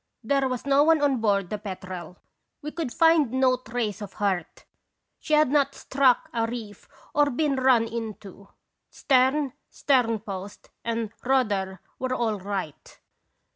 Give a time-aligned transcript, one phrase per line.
[0.23, 2.17] There was no one on board the Petrel.
[2.63, 4.65] We could find no trace of hurt;
[5.19, 8.47] she had not struck a reef or been run into;
[8.89, 12.99] stern, sternpost, and rudder were all right.